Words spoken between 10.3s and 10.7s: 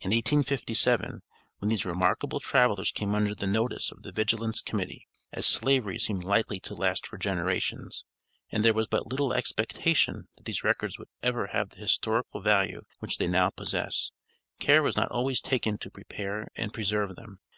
that these